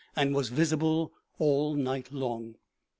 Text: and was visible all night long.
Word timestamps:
and 0.15 0.33
was 0.33 0.49
visible 0.49 1.11
all 1.37 1.75
night 1.75 2.11
long. 2.11 2.55